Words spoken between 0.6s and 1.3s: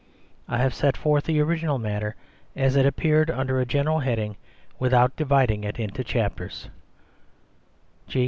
set forth